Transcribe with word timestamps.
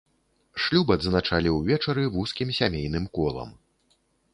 Шлюб 0.63 0.87
адзначалі 0.95 1.53
ўвечары 1.59 2.03
вузкім 2.19 2.49
сямейным 2.61 3.09
колам. 3.21 3.49